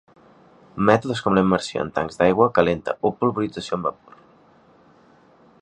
[0.89, 4.21] Mètodes com la immersió en tancs d'aigua calenta o polvorització amb vapor.